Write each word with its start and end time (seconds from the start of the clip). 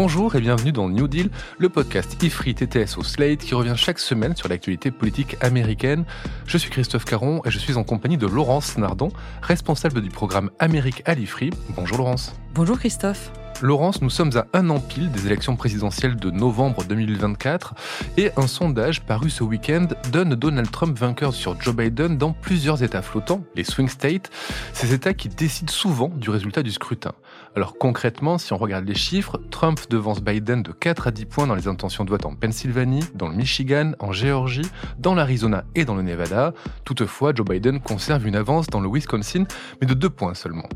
Bonjour 0.00 0.36
et 0.36 0.40
bienvenue 0.40 0.70
dans 0.70 0.88
New 0.88 1.08
Deal, 1.08 1.28
le 1.58 1.68
podcast 1.68 2.22
IFRI 2.22 2.54
TTS 2.54 2.98
au 2.98 3.02
Slate 3.02 3.40
qui 3.40 3.56
revient 3.56 3.74
chaque 3.74 3.98
semaine 3.98 4.36
sur 4.36 4.48
l'actualité 4.48 4.92
politique 4.92 5.36
américaine. 5.40 6.04
Je 6.46 6.56
suis 6.56 6.70
Christophe 6.70 7.04
Caron 7.04 7.42
et 7.44 7.50
je 7.50 7.58
suis 7.58 7.74
en 7.74 7.82
compagnie 7.82 8.16
de 8.16 8.28
Laurence 8.28 8.78
Nardon, 8.78 9.08
responsable 9.42 10.00
du 10.00 10.08
programme 10.08 10.50
Amérique 10.60 11.02
à 11.04 11.14
l'IFRI. 11.14 11.50
Bonjour 11.70 11.98
Laurence. 11.98 12.32
Bonjour 12.54 12.78
Christophe. 12.78 13.32
Laurence, 13.60 14.00
nous 14.02 14.10
sommes 14.10 14.30
à 14.36 14.46
un 14.56 14.70
an 14.70 14.78
pile 14.78 15.10
des 15.10 15.26
élections 15.26 15.56
présidentielles 15.56 16.14
de 16.14 16.30
novembre 16.30 16.84
2024 16.84 17.74
et 18.16 18.30
un 18.36 18.46
sondage 18.46 19.02
paru 19.02 19.30
ce 19.30 19.42
week-end 19.42 19.88
donne 20.12 20.36
Donald 20.36 20.70
Trump 20.70 20.96
vainqueur 20.96 21.34
sur 21.34 21.60
Joe 21.60 21.74
Biden 21.74 22.16
dans 22.16 22.32
plusieurs 22.32 22.84
États 22.84 23.02
flottants, 23.02 23.42
les 23.56 23.64
swing 23.64 23.88
states, 23.88 24.30
ces 24.72 24.94
États 24.94 25.12
qui 25.12 25.28
décident 25.28 25.72
souvent 25.72 26.08
du 26.08 26.30
résultat 26.30 26.62
du 26.62 26.70
scrutin. 26.70 27.14
Alors 27.56 27.76
concrètement, 27.78 28.38
si 28.38 28.52
on 28.52 28.56
regarde 28.56 28.86
les 28.86 28.94
chiffres, 28.94 29.40
Trump 29.50 29.80
devance 29.90 30.20
Biden 30.20 30.62
de 30.62 30.72
4 30.72 31.08
à 31.08 31.10
10 31.10 31.24
points 31.26 31.46
dans 31.46 31.54
les 31.54 31.66
intentions 31.66 32.04
de 32.04 32.10
vote 32.10 32.24
en 32.24 32.34
Pennsylvanie, 32.34 33.04
dans 33.14 33.28
le 33.28 33.34
Michigan, 33.34 33.92
en 33.98 34.12
Géorgie, 34.12 34.68
dans 34.98 35.14
l'Arizona 35.14 35.64
et 35.74 35.84
dans 35.84 35.94
le 35.94 36.02
Nevada. 36.02 36.54
Toutefois, 36.84 37.32
Joe 37.34 37.46
Biden 37.46 37.80
conserve 37.80 38.26
une 38.26 38.36
avance 38.36 38.68
dans 38.68 38.80
le 38.80 38.88
Wisconsin, 38.88 39.44
mais 39.80 39.86
de 39.86 39.94
2 39.94 40.08
points 40.10 40.34
seulement. 40.34 40.68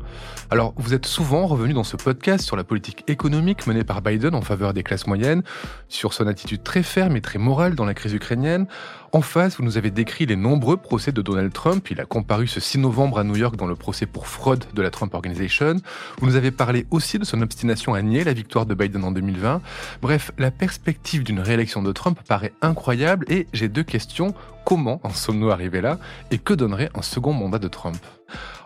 Alors 0.49 0.73
vous 0.77 0.93
êtes 0.93 1.05
souvent 1.05 1.47
revenu 1.47 1.73
dans 1.73 1.83
ce 1.83 1.95
podcast 1.95 2.43
sur 2.45 2.57
la 2.57 2.63
politique 2.63 3.03
économique 3.07 3.65
menée 3.67 3.83
par 3.83 4.01
Biden 4.01 4.35
en 4.35 4.41
faveur 4.41 4.73
des 4.73 4.83
classes 4.83 5.07
moyennes, 5.07 5.43
sur 5.87 6.13
son 6.13 6.27
attitude 6.27 6.63
très 6.63 6.83
ferme 6.83 7.15
et 7.15 7.21
très 7.21 7.39
morale 7.39 7.75
dans 7.75 7.85
la 7.85 7.93
crise 7.93 8.13
ukrainienne. 8.13 8.67
En 9.13 9.21
face, 9.21 9.57
vous 9.57 9.63
nous 9.63 9.77
avez 9.77 9.91
décrit 9.91 10.25
les 10.25 10.35
nombreux 10.35 10.77
procès 10.77 11.11
de 11.11 11.21
Donald 11.21 11.53
Trump. 11.53 11.91
Il 11.91 12.01
a 12.01 12.05
comparu 12.05 12.47
ce 12.47 12.59
6 12.59 12.79
novembre 12.79 13.19
à 13.19 13.23
New 13.23 13.35
York 13.35 13.55
dans 13.55 13.67
le 13.67 13.75
procès 13.75 14.07
pour 14.07 14.25
fraude 14.25 14.65
de 14.73 14.81
la 14.81 14.89
Trump 14.89 15.13
Organization. 15.13 15.75
Vous 16.19 16.25
nous 16.25 16.35
avez 16.35 16.49
aussi 16.91 17.19
de 17.19 17.25
son 17.25 17.41
obstination 17.41 17.93
à 17.93 18.01
nier 18.01 18.23
la 18.23 18.33
victoire 18.33 18.65
de 18.65 18.73
Biden 18.73 19.03
en 19.03 19.11
2020. 19.11 19.61
Bref, 20.01 20.31
la 20.37 20.51
perspective 20.51 21.23
d'une 21.23 21.39
réélection 21.39 21.81
de 21.81 21.91
Trump 21.91 22.19
paraît 22.27 22.53
incroyable 22.61 23.25
et 23.29 23.47
j'ai 23.53 23.69
deux 23.69 23.83
questions. 23.83 24.33
Comment 24.65 24.99
en 25.03 25.09
sommes-nous 25.09 25.51
arrivés 25.51 25.81
là 25.81 25.99
Et 26.31 26.37
que 26.37 26.53
donnerait 26.53 26.89
un 26.95 27.01
second 27.01 27.33
mandat 27.33 27.59
de 27.59 27.67
Trump? 27.67 27.97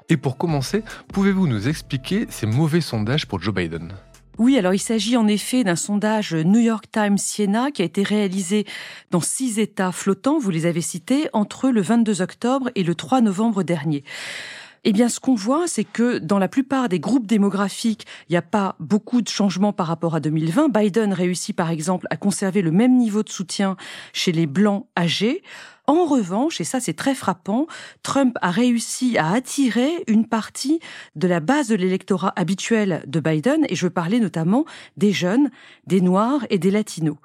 Et 0.09 0.17
pour 0.17 0.37
commencer, 0.37 0.83
pouvez-vous 1.11 1.47
nous 1.47 1.67
expliquer 1.67 2.27
ces 2.29 2.45
mauvais 2.45 2.81
sondages 2.81 3.25
pour 3.25 3.41
Joe 3.41 3.53
Biden? 3.53 3.91
Oui, 4.37 4.57
alors 4.57 4.75
il 4.75 4.79
s'agit 4.79 5.17
en 5.17 5.27
effet 5.27 5.63
d'un 5.63 5.75
sondage 5.75 6.35
New 6.35 6.59
York 6.59 6.85
Times 6.91 7.17
Siena 7.17 7.71
qui 7.71 7.81
a 7.81 7.85
été 7.85 8.03
réalisé 8.03 8.65
dans 9.09 9.19
six 9.19 9.57
États 9.57 9.91
flottants, 9.91 10.37
vous 10.37 10.51
les 10.51 10.67
avez 10.67 10.81
cités, 10.81 11.27
entre 11.33 11.69
le 11.69 11.81
22 11.81 12.21
octobre 12.21 12.69
et 12.75 12.83
le 12.83 12.93
3 12.93 13.21
novembre 13.21 13.63
dernier. 13.63 14.03
Eh 14.83 14.93
bien, 14.93 15.09
ce 15.09 15.19
qu'on 15.19 15.35
voit, 15.35 15.67
c'est 15.67 15.83
que 15.83 16.17
dans 16.17 16.39
la 16.39 16.47
plupart 16.47 16.89
des 16.89 16.99
groupes 16.99 17.27
démographiques, 17.27 18.05
il 18.29 18.33
n'y 18.33 18.37
a 18.37 18.41
pas 18.41 18.75
beaucoup 18.79 19.21
de 19.21 19.27
changements 19.27 19.73
par 19.73 19.87
rapport 19.87 20.15
à 20.15 20.19
2020. 20.19 20.69
Biden 20.69 21.13
réussit, 21.13 21.55
par 21.55 21.69
exemple, 21.69 22.07
à 22.09 22.17
conserver 22.17 22.61
le 22.61 22.71
même 22.71 22.97
niveau 22.97 23.23
de 23.23 23.29
soutien 23.29 23.75
chez 24.13 24.31
les 24.31 24.47
blancs 24.47 24.87
âgés. 24.97 25.43
En 25.89 26.03
revanche, 26.03 26.59
et 26.59 26.65
ça 26.65 26.81
c'est 26.81 26.93
très 26.93 27.15
frappant, 27.15 27.65
Trump 28.03 28.37
a 28.41 28.51
réussi 28.51 29.17
à 29.17 29.31
attirer 29.31 30.03
une 30.07 30.27
partie 30.27 30.81
de 31.15 31.29
la 31.29 31.39
base 31.39 31.69
de 31.69 31.75
l'électorat 31.75 32.33
habituel 32.35 33.03
de 33.07 33.21
Biden, 33.21 33.65
et 33.69 33.75
je 33.75 33.85
veux 33.85 33.89
parler 33.89 34.19
notamment 34.19 34.65
des 34.97 35.13
jeunes, 35.13 35.49
des 35.85 36.01
noirs 36.01 36.45
et 36.49 36.59
des 36.59 36.71
latinos. 36.71 37.15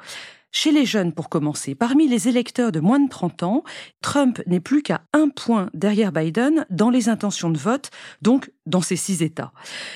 Chez 0.55 0.71
les 0.71 0.85
jeunes, 0.85 1.15
pour 1.15 1.31
commencer, 1.31 1.75
parmi 1.75 2.07
les 2.07 2.29
électeurs 2.29 2.73
de 2.73 2.81
moins 2.81 3.01
de 3.01 3.09
30 3.09 3.43
ans, 3.43 3.65
Trump 4.03 4.43
n'est 4.47 4.61
plus 4.61 4.83
qu'à 4.83 5.01
un 5.15 5.31
point 5.31 5.71
derrière 5.73 6.13
Biden 6.13 6.67
dans 6.69 6.91
les 6.91 7.09
intentions 7.09 7.49
de 7.49 7.57
vote, 7.57 7.91
donc 8.21 8.53
dans 8.67 8.83
ces 8.83 8.97
six 8.97 9.23
États. 9.23 9.53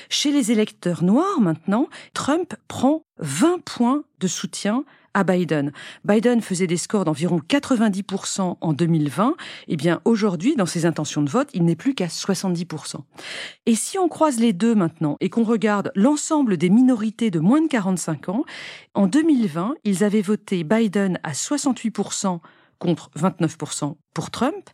Chez 0.09 0.31
les 0.31 0.51
électeurs 0.51 1.03
noirs, 1.03 1.39
maintenant, 1.39 1.87
Trump 2.15 2.55
prend 2.67 3.03
20 3.19 3.63
points 3.63 4.03
de 4.19 4.27
soutien 4.27 4.83
à 5.13 5.23
Biden. 5.23 5.71
Biden 6.05 6.41
faisait 6.41 6.67
des 6.67 6.77
scores 6.77 7.05
d'environ 7.05 7.39
90% 7.39 8.57
en 8.59 8.73
2020. 8.73 9.35
Eh 9.67 9.75
bien, 9.75 10.01
aujourd'hui, 10.05 10.55
dans 10.55 10.65
ses 10.65 10.85
intentions 10.85 11.21
de 11.21 11.29
vote, 11.29 11.49
il 11.53 11.65
n'est 11.65 11.75
plus 11.75 11.95
qu'à 11.95 12.07
70%. 12.07 12.97
Et 13.65 13.75
si 13.75 13.97
on 13.97 14.07
croise 14.07 14.39
les 14.39 14.53
deux 14.53 14.75
maintenant 14.75 15.17
et 15.19 15.29
qu'on 15.29 15.43
regarde 15.43 15.91
l'ensemble 15.95 16.57
des 16.57 16.69
minorités 16.69 17.31
de 17.31 17.39
moins 17.39 17.61
de 17.61 17.67
45 17.67 18.29
ans, 18.29 18.43
en 18.93 19.07
2020, 19.07 19.75
ils 19.83 20.03
avaient 20.03 20.21
voté 20.21 20.63
Biden 20.63 21.19
à 21.23 21.31
68% 21.31 22.39
contre 22.79 23.09
29% 23.17 23.95
pour 24.13 24.31
Trump. 24.31 24.69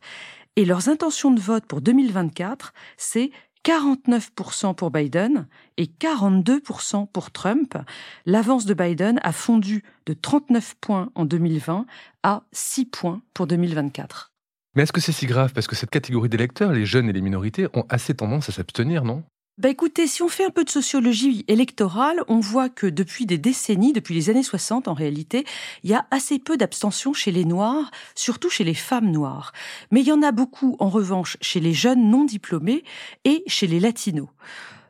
Et 0.55 0.65
leurs 0.65 0.87
intentions 0.87 1.31
de 1.31 1.39
vote 1.39 1.65
pour 1.65 1.81
2024, 1.81 2.73
c'est 2.97 3.31
49% 3.63 4.75
pour 4.75 4.91
Biden 4.91 5.47
et 5.77 5.85
42% 5.85 7.07
pour 7.07 7.31
Trump. 7.31 7.77
L'avance 8.25 8.65
de 8.65 8.73
Biden 8.73 9.19
a 9.23 9.31
fondu 9.31 9.83
de 10.05 10.13
39 10.13 10.75
points 10.81 11.09
en 11.15 11.25
2020 11.25 11.85
à 12.23 12.43
6 12.51 12.85
points 12.85 13.21
pour 13.33 13.47
2024. 13.47 14.31
Mais 14.75 14.83
est-ce 14.83 14.91
que 14.91 15.01
c'est 15.01 15.11
si 15.11 15.27
grave? 15.27 15.53
Parce 15.53 15.67
que 15.67 15.75
cette 15.75 15.91
catégorie 15.91 16.29
d'électeurs, 16.29 16.71
les 16.71 16.85
jeunes 16.85 17.07
et 17.07 17.13
les 17.13 17.21
minorités, 17.21 17.67
ont 17.73 17.85
assez 17.89 18.15
tendance 18.15 18.49
à 18.49 18.51
s'abstenir, 18.51 19.03
non? 19.03 19.23
Bah 19.59 19.69
écoutez, 19.69 20.07
si 20.07 20.23
on 20.23 20.29
fait 20.29 20.45
un 20.45 20.49
peu 20.49 20.63
de 20.63 20.69
sociologie 20.71 21.45
électorale, 21.47 22.23
on 22.27 22.39
voit 22.39 22.69
que 22.69 22.87
depuis 22.87 23.27
des 23.27 23.37
décennies, 23.37 23.93
depuis 23.93 24.15
les 24.15 24.31
années 24.31 24.41
60 24.41 24.87
en 24.87 24.95
réalité, 24.95 25.45
il 25.83 25.91
y 25.91 25.93
a 25.93 26.07
assez 26.09 26.39
peu 26.39 26.57
d'abstention 26.57 27.13
chez 27.13 27.31
les 27.31 27.45
Noirs, 27.45 27.91
surtout 28.15 28.49
chez 28.49 28.63
les 28.63 28.73
femmes 28.73 29.11
noires. 29.11 29.53
Mais 29.91 30.01
il 30.01 30.07
y 30.07 30.11
en 30.11 30.23
a 30.23 30.31
beaucoup 30.31 30.75
en 30.79 30.89
revanche 30.89 31.37
chez 31.39 31.59
les 31.59 31.73
jeunes 31.73 32.09
non 32.09 32.25
diplômés 32.25 32.83
et 33.25 33.43
chez 33.45 33.67
les 33.67 33.79
latinos. 33.79 34.29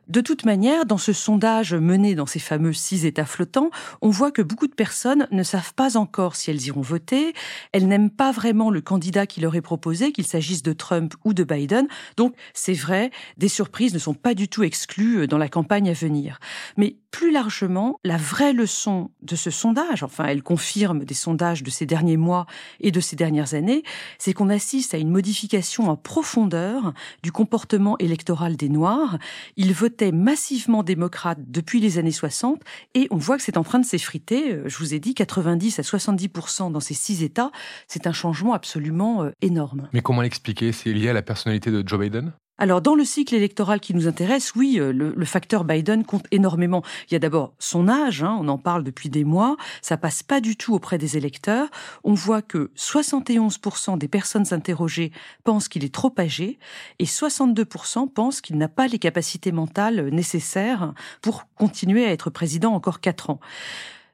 De 0.08 0.20
toute 0.20 0.44
manière, 0.44 0.84
dans 0.84 0.98
ce 0.98 1.12
sondage 1.12 1.74
mené 1.74 2.14
dans 2.14 2.26
ces 2.26 2.38
fameux 2.38 2.72
six 2.72 3.06
États 3.06 3.24
flottants, 3.24 3.70
on 4.02 4.10
voit 4.10 4.30
que 4.30 4.42
beaucoup 4.42 4.66
de 4.66 4.74
personnes 4.74 5.26
ne 5.30 5.42
savent 5.42 5.72
pas 5.74 5.96
encore 5.96 6.36
si 6.36 6.50
elles 6.50 6.66
iront 6.66 6.82
voter. 6.82 7.32
Elles 7.72 7.88
n'aiment 7.88 8.10
pas 8.10 8.30
vraiment 8.30 8.70
le 8.70 8.80
candidat 8.80 9.26
qui 9.26 9.40
leur 9.40 9.56
est 9.56 9.62
proposé, 9.62 10.12
qu'il 10.12 10.26
s'agisse 10.26 10.62
de 10.62 10.72
Trump 10.72 11.14
ou 11.24 11.32
de 11.32 11.44
Biden. 11.44 11.88
Donc, 12.16 12.34
c'est 12.52 12.74
vrai, 12.74 13.10
des 13.38 13.48
surprises 13.48 13.94
ne 13.94 13.98
sont 13.98 14.14
pas 14.14 14.34
du 14.34 14.48
tout 14.48 14.62
exclues 14.62 15.22
euh, 15.22 15.26
dans 15.26 15.38
la 15.38 15.48
campagne 15.48 15.88
à 15.88 15.94
venir. 15.94 16.38
Mais 16.76 16.96
plus 17.10 17.30
largement, 17.30 18.00
la 18.02 18.16
vraie 18.16 18.52
leçon 18.52 19.12
de 19.22 19.36
ce 19.36 19.50
sondage, 19.50 20.02
enfin, 20.02 20.24
elle 20.26 20.42
confirme 20.42 21.04
des 21.04 21.14
sondages 21.14 21.62
de 21.62 21.70
ces 21.70 21.86
derniers 21.86 22.16
mois 22.16 22.46
et 22.80 22.90
de 22.90 22.98
ces 22.98 23.14
dernières 23.14 23.54
années, 23.54 23.84
c'est 24.18 24.32
qu'on 24.32 24.48
assiste 24.48 24.94
à 24.94 24.98
une 24.98 25.10
modification 25.10 25.88
en 25.88 25.96
profondeur 25.96 26.92
du 27.22 27.30
comportement 27.30 27.96
électoral 27.98 28.56
des 28.56 28.68
Noirs. 28.68 29.18
Ils 29.56 29.72
votent 29.72 29.93
massivement 30.02 30.82
démocrate 30.82 31.38
depuis 31.46 31.80
les 31.80 31.98
années 31.98 32.12
60 32.12 32.62
et 32.94 33.06
on 33.10 33.16
voit 33.16 33.36
que 33.36 33.42
c'est 33.42 33.56
en 33.56 33.64
train 33.64 33.78
de 33.78 33.86
s'effriter. 33.86 34.52
Euh, 34.52 34.68
je 34.68 34.78
vous 34.78 34.94
ai 34.94 35.00
dit 35.00 35.14
90 35.14 35.78
à 35.78 35.82
70% 35.82 36.72
dans 36.72 36.80
ces 36.80 36.94
six 36.94 37.22
États. 37.22 37.50
C'est 37.88 38.06
un 38.06 38.12
changement 38.12 38.52
absolument 38.52 39.24
euh, 39.24 39.30
énorme. 39.42 39.88
Mais 39.92 40.02
comment 40.02 40.22
l'expliquer? 40.22 40.72
C'est 40.72 40.92
lié 40.92 41.08
à 41.08 41.12
la 41.12 41.22
personnalité 41.22 41.70
de 41.70 41.86
Joe 41.86 42.00
Biden? 42.00 42.32
Alors 42.56 42.80
dans 42.80 42.94
le 42.94 43.04
cycle 43.04 43.34
électoral 43.34 43.80
qui 43.80 43.94
nous 43.94 44.06
intéresse, 44.06 44.54
oui, 44.54 44.78
euh, 44.78 44.92
le, 44.92 45.24
facteur 45.24 45.64
Biden 45.64 46.04
compte 46.04 46.26
énormément. 46.30 46.82
Il 47.08 47.14
y 47.14 47.16
a 47.16 47.18
d'abord 47.18 47.54
son 47.58 47.88
âge, 47.88 48.22
hein, 48.22 48.36
on 48.40 48.46
en 48.46 48.58
parle 48.58 48.84
depuis 48.84 49.08
des 49.08 49.24
mois, 49.24 49.56
ça 49.82 49.96
passe 49.96 50.22
pas 50.22 50.40
du 50.40 50.56
tout 50.56 50.72
auprès 50.72 50.96
des 50.96 51.16
électeurs. 51.16 51.68
On 52.04 52.14
voit 52.14 52.42
que 52.42 52.70
71% 52.76 53.98
des 53.98 54.06
personnes 54.06 54.46
interrogées 54.52 55.10
pensent 55.42 55.68
qu'il 55.68 55.84
est 55.84 55.92
trop 55.92 56.14
âgé 56.16 56.58
et 57.00 57.06
62% 57.06 58.08
pensent 58.12 58.40
qu'il 58.40 58.56
n'a 58.56 58.68
pas 58.68 58.86
les 58.86 59.00
capacités 59.00 59.50
mentales 59.50 60.08
nécessaires 60.10 60.94
pour 61.22 61.46
continuer 61.56 62.06
à 62.06 62.12
être 62.12 62.30
président 62.30 62.72
encore 62.72 63.00
quatre 63.00 63.30
ans. 63.30 63.40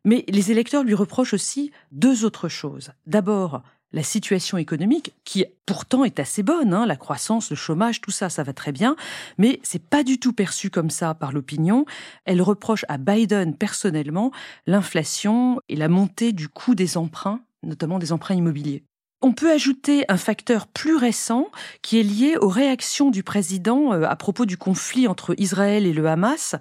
Mais 0.07 0.25
les 0.29 0.51
électeurs 0.51 0.83
lui 0.83 0.95
reprochent 0.95 1.35
aussi 1.35 1.73
deux 1.93 2.25
autres 2.25 2.49
choses. 2.49 2.93
D'abord, 3.07 3.63
la 3.93 4.03
situation 4.03 4.57
économique, 4.59 5.15
qui 5.25 5.45
pourtant 5.67 6.05
est 6.05 6.21
assez 6.21 6.43
bonne, 6.43 6.73
hein, 6.75 6.87
la 6.87 6.97
croissance, 6.97 7.51
le 7.51 7.57
chômage, 7.57 8.01
tout 8.01 8.11
ça, 8.11 8.29
ça 8.29 8.43
va 8.43 8.53
très 8.53 8.73
bien, 8.73 8.97
mais 9.39 9.61
c'est 9.63 9.83
pas 9.83 10.05
du 10.05 10.19
tout 10.19 10.33
perçu 10.33 10.71
comme 10.71 10.91
ça 10.91 11.15
par 11.15 11.33
l'opinion. 11.33 11.85
Elle 12.25 12.43
reproche 12.43 12.85
à 12.89 12.99
Biden 12.99 13.57
personnellement 13.57 14.31
l'inflation 14.67 15.61
et 15.69 15.77
la 15.77 15.89
montée 15.89 16.33
du 16.33 16.49
coût 16.49 16.75
des 16.75 16.97
emprunts, 16.97 17.41
notamment 17.63 17.99
des 17.99 18.13
emprunts 18.13 18.35
immobiliers. 18.35 18.85
On 19.23 19.33
peut 19.33 19.53
ajouter 19.53 20.07
un 20.09 20.17
facteur 20.17 20.67
plus 20.67 20.97
récent 20.97 21.49
qui 21.83 22.01
est 22.01 22.03
lié 22.03 22.39
aux 22.41 22.49
réactions 22.49 23.11
du 23.11 23.23
président 23.23 23.93
euh, 23.93 24.05
à 24.05 24.17
propos 24.17 24.47
du 24.47 24.57
conflit 24.57 25.07
entre 25.09 25.35
Israël 25.37 25.85
et 25.85 25.93
le 25.93 26.07
Hamas. 26.07 26.55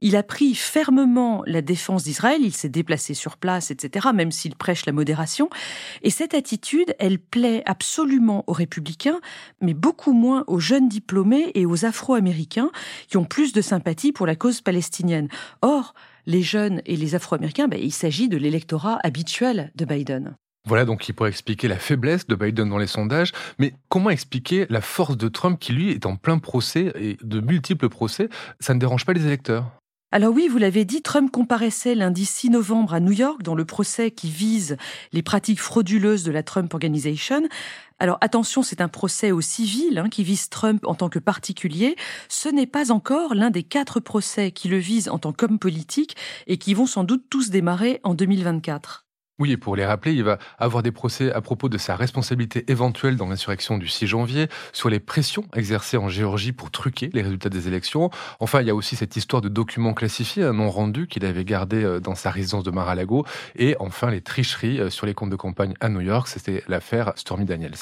Il 0.00 0.14
a 0.14 0.22
pris 0.22 0.54
fermement 0.54 1.42
la 1.44 1.60
défense 1.60 2.04
d'Israël, 2.04 2.40
il 2.40 2.54
s'est 2.54 2.68
déplacé 2.68 3.14
sur 3.14 3.36
place, 3.36 3.72
etc., 3.72 4.10
même 4.14 4.30
s'il 4.30 4.54
prêche 4.54 4.86
la 4.86 4.92
modération. 4.92 5.50
Et 6.02 6.10
cette 6.10 6.34
attitude, 6.34 6.94
elle 7.00 7.18
plaît 7.18 7.64
absolument 7.66 8.44
aux 8.46 8.52
républicains, 8.52 9.20
mais 9.60 9.74
beaucoup 9.74 10.12
moins 10.12 10.44
aux 10.46 10.60
jeunes 10.60 10.88
diplômés 10.88 11.50
et 11.54 11.66
aux 11.66 11.84
afro-américains 11.84 12.70
qui 13.08 13.16
ont 13.16 13.24
plus 13.24 13.52
de 13.52 13.60
sympathie 13.60 14.12
pour 14.12 14.28
la 14.28 14.36
cause 14.36 14.60
palestinienne. 14.60 15.28
Or, 15.62 15.94
les 16.26 16.42
jeunes 16.42 16.80
et 16.86 16.94
les 16.94 17.16
afro-américains, 17.16 17.66
ben, 17.66 17.80
il 17.82 17.92
s'agit 17.92 18.28
de 18.28 18.36
l'électorat 18.36 19.00
habituel 19.02 19.72
de 19.74 19.84
Biden. 19.84 20.36
Voilà 20.66 20.86
donc 20.86 21.00
qui 21.00 21.12
pourrait 21.12 21.28
expliquer 21.28 21.68
la 21.68 21.78
faiblesse 21.78 22.26
de 22.26 22.34
Biden 22.34 22.70
dans 22.70 22.78
les 22.78 22.86
sondages, 22.86 23.32
mais 23.58 23.74
comment 23.90 24.08
expliquer 24.08 24.66
la 24.70 24.80
force 24.80 25.16
de 25.16 25.28
Trump 25.28 25.58
qui 25.60 25.72
lui 25.74 25.90
est 25.90 26.06
en 26.06 26.16
plein 26.16 26.38
procès 26.38 26.90
et 26.98 27.18
de 27.22 27.40
multiples 27.40 27.90
procès? 27.90 28.30
Ça 28.60 28.72
ne 28.72 28.80
dérange 28.80 29.04
pas 29.04 29.12
les 29.12 29.26
électeurs 29.26 29.70
alors 30.12 30.32
oui, 30.32 30.46
vous 30.46 30.58
l'avez 30.58 30.84
dit, 30.84 31.02
Trump 31.02 31.28
comparaissait 31.28 31.96
lundi 31.96 32.24
6 32.24 32.50
novembre 32.50 32.94
à 32.94 33.00
New 33.00 33.10
York 33.10 33.42
dans 33.42 33.56
le 33.56 33.64
procès 33.64 34.12
qui 34.12 34.30
vise 34.30 34.76
les 35.12 35.24
pratiques 35.24 35.60
frauduleuses 35.60 36.22
de 36.22 36.30
la 36.30 36.44
Trump 36.44 36.72
Organization. 36.72 37.48
Alors 37.98 38.18
attention, 38.20 38.62
c'est 38.62 38.80
un 38.80 38.86
procès 38.86 39.32
au 39.32 39.40
civil 39.40 39.98
hein, 39.98 40.08
qui 40.08 40.22
vise 40.22 40.50
Trump 40.50 40.86
en 40.86 40.94
tant 40.94 41.08
que 41.08 41.18
particulier. 41.18 41.96
Ce 42.28 42.48
n'est 42.48 42.68
pas 42.68 42.92
encore 42.92 43.34
l'un 43.34 43.50
des 43.50 43.64
quatre 43.64 43.98
procès 43.98 44.52
qui 44.52 44.68
le 44.68 44.78
visent 44.78 45.08
en 45.08 45.18
tant 45.18 45.32
qu'homme 45.32 45.58
politique 45.58 46.14
et 46.46 46.58
qui 46.58 46.74
vont 46.74 46.86
sans 46.86 47.02
doute 47.02 47.24
tous 47.28 47.50
démarrer 47.50 47.98
en 48.04 48.14
2024. 48.14 49.03
Oui, 49.40 49.50
et 49.50 49.56
pour 49.56 49.74
les 49.74 49.84
rappeler, 49.84 50.12
il 50.12 50.22
va 50.22 50.38
avoir 50.58 50.84
des 50.84 50.92
procès 50.92 51.32
à 51.32 51.40
propos 51.40 51.68
de 51.68 51.76
sa 51.76 51.96
responsabilité 51.96 52.70
éventuelle 52.70 53.16
dans 53.16 53.26
l'insurrection 53.26 53.78
du 53.78 53.88
6 53.88 54.06
janvier, 54.06 54.46
sur 54.72 54.88
les 54.88 55.00
pressions 55.00 55.44
exercées 55.54 55.96
en 55.96 56.08
Géorgie 56.08 56.52
pour 56.52 56.70
truquer 56.70 57.10
les 57.12 57.22
résultats 57.22 57.48
des 57.48 57.66
élections. 57.66 58.10
Enfin, 58.38 58.60
il 58.60 58.68
y 58.68 58.70
a 58.70 58.76
aussi 58.76 58.94
cette 58.94 59.16
histoire 59.16 59.42
de 59.42 59.48
documents 59.48 59.92
classifiés, 59.92 60.44
non 60.52 60.70
rendu 60.70 61.08
qu'il 61.08 61.24
avait 61.24 61.44
gardé 61.44 61.82
euh, 61.82 61.98
dans 61.98 62.14
sa 62.14 62.30
résidence 62.30 62.62
de 62.62 62.70
Mar-a-Lago. 62.70 63.24
Et 63.56 63.74
enfin, 63.80 64.08
les 64.10 64.20
tricheries 64.20 64.78
euh, 64.78 64.88
sur 64.88 65.04
les 65.04 65.14
comptes 65.14 65.30
de 65.30 65.36
campagne 65.36 65.74
à 65.80 65.88
New 65.88 66.00
York, 66.00 66.28
c'était 66.28 66.62
l'affaire 66.68 67.12
Stormy 67.16 67.44
Daniels. 67.44 67.74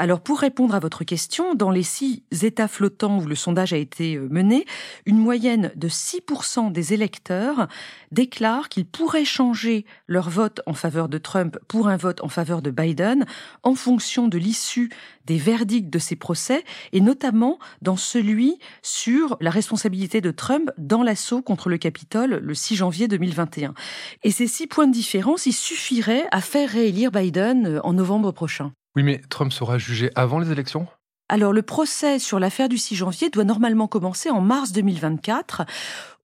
Alors 0.00 0.20
pour 0.20 0.38
répondre 0.38 0.76
à 0.76 0.78
votre 0.78 1.02
question, 1.02 1.56
dans 1.56 1.72
les 1.72 1.82
six 1.82 2.22
États 2.30 2.68
flottants 2.68 3.18
où 3.18 3.26
le 3.26 3.34
sondage 3.34 3.72
a 3.72 3.76
été 3.76 4.14
euh, 4.14 4.28
mené, 4.30 4.64
une 5.06 5.18
moyenne 5.18 5.72
de 5.74 5.88
6% 5.88 6.70
des 6.70 6.94
électeurs 6.94 7.66
déclarent 8.12 8.68
qu'ils 8.68 8.86
pourraient 8.86 9.24
changer 9.24 9.84
leur 10.06 10.30
vote 10.30 10.60
en 10.66 10.72
faveur 10.72 11.08
de 11.08 11.18
Trump 11.18 11.58
pour 11.66 11.88
un 11.88 11.96
vote 11.96 12.22
en 12.22 12.28
faveur 12.28 12.62
de 12.62 12.70
Biden 12.70 13.26
en 13.64 13.74
fonction 13.74 14.28
de 14.28 14.38
l'issue 14.38 14.88
des 15.24 15.36
verdicts 15.36 15.90
de 15.90 15.98
ces 15.98 16.14
procès 16.14 16.62
et 16.92 17.00
notamment 17.00 17.58
dans 17.82 17.96
celui 17.96 18.60
sur 18.82 19.36
la 19.40 19.50
responsabilité 19.50 20.20
de 20.20 20.30
Trump 20.30 20.70
dans 20.78 21.02
l'assaut 21.02 21.42
contre 21.42 21.68
le 21.68 21.76
Capitole 21.76 22.36
le 22.36 22.54
6 22.54 22.76
janvier 22.76 23.08
2021. 23.08 23.74
Et 24.22 24.30
ces 24.30 24.46
six 24.46 24.68
points 24.68 24.86
de 24.86 24.92
différence, 24.92 25.46
il 25.46 25.52
suffirait 25.52 26.26
à 26.30 26.40
faire 26.40 26.70
réélire 26.70 27.10
Biden 27.10 27.66
euh, 27.66 27.80
en 27.82 27.94
novembre 27.94 28.30
prochain. 28.30 28.72
Oui, 28.98 29.04
mais 29.04 29.20
Trump 29.28 29.52
sera 29.52 29.78
jugé 29.78 30.10
avant 30.16 30.40
les 30.40 30.50
élections? 30.50 30.88
Alors 31.28 31.52
le 31.52 31.62
procès 31.62 32.18
sur 32.18 32.40
l'affaire 32.40 32.68
du 32.68 32.78
6 32.78 32.96
janvier 32.96 33.30
doit 33.30 33.44
normalement 33.44 33.86
commencer 33.86 34.28
en 34.28 34.40
mars 34.40 34.72
2024. 34.72 35.62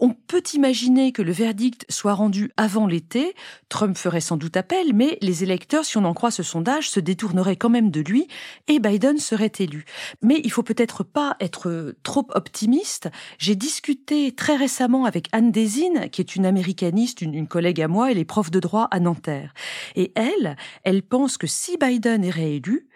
On 0.05 0.11
peut 0.11 0.43
imaginer 0.53 1.13
que 1.13 1.23
le 1.23 1.33
verdict 1.33 1.87
soit 1.89 2.13
rendu 2.13 2.51
avant 2.59 2.87
l'été. 2.87 3.35
Trump 3.71 3.97
ferait 3.97 4.21
sans 4.21 4.37
doute 4.37 4.55
appel, 4.59 4.93
mais 4.93 5.17
les 5.23 5.45
électeurs, 5.45 5.87
si 5.87 5.97
on 5.97 6.05
en 6.05 6.13
croit 6.13 6.31
ce 6.31 6.43
sondage, 6.43 6.91
se 6.91 7.01
détourneraient 7.01 7.57
quand 7.57 7.71
même 7.71 7.91
de 7.91 8.03
lui 8.03 8.29
et 8.69 8.81
Biden 8.81 9.17
serait 9.17 9.53
élu. 9.61 9.87
Mais 10.21 10.43
il 10.45 10.51
faut 10.51 10.63
peut-être 10.63 11.05
pas 11.05 11.39
être 11.41 11.95
trop 12.03 12.27
optimiste. 12.35 13.09
J'ai 13.39 13.57
discuté 13.57 14.33
très 14.33 14.57
récemment 14.57 15.07
avec 15.07 15.31
Anne 15.33 15.51
Desine, 15.51 16.11
qui 16.11 16.21
est 16.21 16.37
une 16.37 16.45
américaniste, 16.45 17.23
une, 17.23 17.33
une 17.33 17.49
collègue 17.49 17.81
à 17.81 17.89
moi, 17.89 18.11
elle 18.11 18.19
est 18.19 18.27
prof 18.27 18.51
de 18.51 18.61
droit 18.61 18.89
à 18.91 19.01
Nanterre. 19.01 19.55
Et 19.97 20.13
elle, 20.17 20.59
elle 20.83 21.03
pense 21.03 21.39
que 21.39 21.47
si 21.47 21.79
Biden 21.79 22.25
est 22.25 22.31
réélu, 22.31 22.89